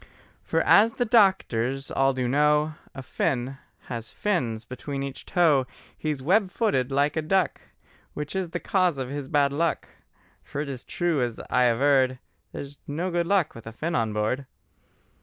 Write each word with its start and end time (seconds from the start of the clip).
For 0.41 0.61
as 0.63 0.93
the 0.93 1.05
doctors 1.05 1.91
all 1.91 2.11
do 2.13 2.27
know, 2.27 2.73
A 2.95 3.03
Finn 3.03 3.59
has 3.81 4.09
fins 4.09 4.65
between 4.65 5.03
each 5.03 5.27
toe: 5.27 5.67
He 5.95 6.09
is 6.09 6.23
web 6.23 6.49
footed 6.49 6.91
like 6.91 7.15
a 7.15 7.21
duck; 7.21 7.61
Which 8.15 8.35
is 8.35 8.49
the 8.49 8.59
cause 8.59 8.97
of 8.97 9.09
his 9.09 9.27
bad 9.27 9.53
luck: 9.53 9.89
For 10.41 10.59
it 10.59 10.69
is 10.69 10.83
true, 10.83 11.21
as 11.21 11.39
I 11.51 11.65
averred, 11.65 12.17
There's 12.51 12.79
no 12.87 13.11
good 13.11 13.27
luck 13.27 13.53
with 13.53 13.67
a 13.67 13.71
Finn 13.71 13.93
on 13.93 14.11
board. 14.11 14.47